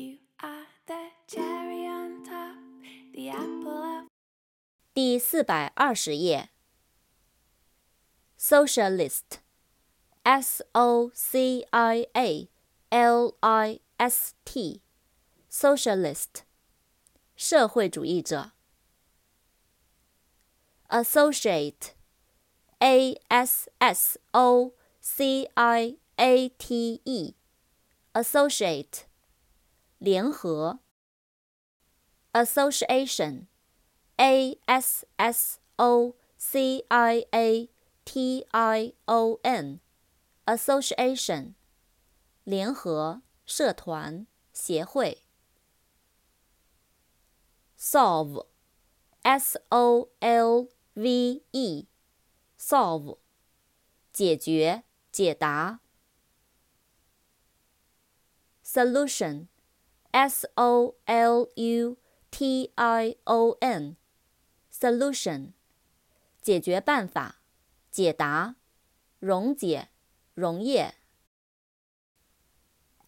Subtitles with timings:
[0.00, 2.56] You are the cherry on top,
[3.14, 4.06] the apple of
[4.94, 6.50] 第四百二十页。
[8.38, 12.50] Socialist，S O C I A
[12.90, 16.42] L I S T，Socialist，
[17.34, 18.52] 社会主义者。
[20.88, 29.06] Associate，A S S O C I A T E，Associate，
[30.00, 30.80] 联合。
[32.32, 37.68] Association。A S S O C I A
[38.06, 41.52] T I O N，association，
[42.44, 45.22] 联合、社团、协会。
[47.78, 53.18] Solve，S O L V E，solve，
[54.14, 55.80] 解决、解答。
[60.11, 61.97] Solution，S O L U
[62.29, 63.95] T I O N。
[66.41, 67.41] 解决办法，
[67.91, 68.55] 解答，
[69.19, 69.89] 溶解，
[70.33, 70.95] 溶液。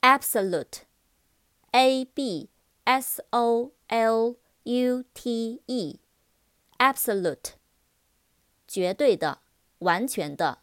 [0.02, 2.50] absolute，a b
[2.84, 7.54] s o l u t e，absolute，
[8.68, 9.42] 绝对的，
[9.80, 10.60] 完全的。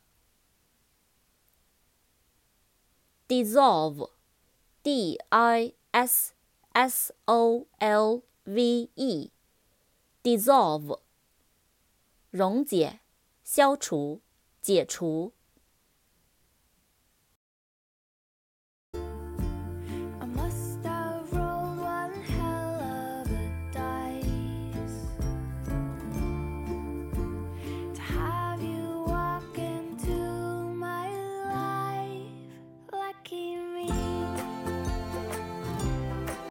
[3.26, 6.34] dissolve，d i s
[6.72, 9.30] s o l v e。
[10.22, 11.00] dissolve，
[12.30, 13.00] 溶解、
[13.42, 14.20] 消除、
[14.62, 15.32] 解除。